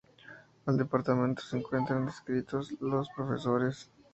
Al 0.65 0.77
Departamento 0.79 1.43
se 1.43 1.59
encuentran 1.59 2.07
adscritos 2.07 2.71
los 2.81 3.07
profesores. 3.15 3.91